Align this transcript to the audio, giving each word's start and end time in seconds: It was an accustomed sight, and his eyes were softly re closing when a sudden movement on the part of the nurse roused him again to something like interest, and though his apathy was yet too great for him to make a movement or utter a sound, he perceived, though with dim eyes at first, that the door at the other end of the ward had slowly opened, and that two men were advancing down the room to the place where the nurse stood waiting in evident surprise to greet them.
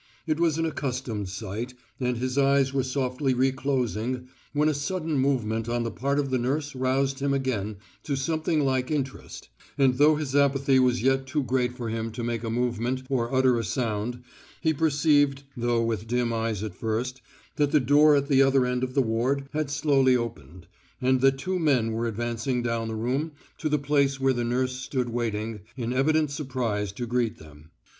It 0.25 0.39
was 0.39 0.57
an 0.57 0.65
accustomed 0.65 1.29
sight, 1.29 1.75
and 1.99 2.17
his 2.17 2.35
eyes 2.35 2.73
were 2.73 2.81
softly 2.81 3.35
re 3.35 3.51
closing 3.51 4.29
when 4.51 4.67
a 4.67 4.73
sudden 4.73 5.15
movement 5.15 5.69
on 5.69 5.83
the 5.83 5.91
part 5.91 6.17
of 6.17 6.31
the 6.31 6.39
nurse 6.39 6.73
roused 6.73 7.19
him 7.19 7.35
again 7.35 7.75
to 8.05 8.15
something 8.15 8.61
like 8.65 8.89
interest, 8.89 9.49
and 9.77 9.99
though 9.99 10.15
his 10.15 10.35
apathy 10.35 10.79
was 10.79 11.03
yet 11.03 11.27
too 11.27 11.43
great 11.43 11.77
for 11.77 11.89
him 11.89 12.11
to 12.13 12.23
make 12.23 12.43
a 12.43 12.49
movement 12.49 13.03
or 13.11 13.31
utter 13.31 13.59
a 13.59 13.63
sound, 13.63 14.23
he 14.59 14.73
perceived, 14.73 15.43
though 15.55 15.83
with 15.83 16.07
dim 16.07 16.33
eyes 16.33 16.63
at 16.63 16.73
first, 16.73 17.21
that 17.57 17.69
the 17.71 17.79
door 17.79 18.15
at 18.15 18.27
the 18.27 18.41
other 18.41 18.65
end 18.65 18.83
of 18.83 18.95
the 18.95 19.03
ward 19.03 19.47
had 19.53 19.69
slowly 19.69 20.17
opened, 20.17 20.65
and 20.99 21.21
that 21.21 21.37
two 21.37 21.59
men 21.59 21.91
were 21.91 22.07
advancing 22.07 22.63
down 22.63 22.87
the 22.87 22.95
room 22.95 23.33
to 23.59 23.69
the 23.69 23.77
place 23.77 24.19
where 24.19 24.33
the 24.33 24.43
nurse 24.43 24.71
stood 24.75 25.09
waiting 25.09 25.59
in 25.77 25.93
evident 25.93 26.31
surprise 26.31 26.91
to 26.91 27.05
greet 27.05 27.37
them. 27.37 27.69